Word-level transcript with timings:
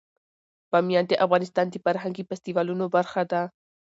بامیان 0.71 1.05
د 1.07 1.13
افغانستان 1.25 1.65
د 1.69 1.75
فرهنګي 1.85 2.23
فستیوالونو 2.29 2.85
برخه 2.95 3.21
ده. 3.31 3.41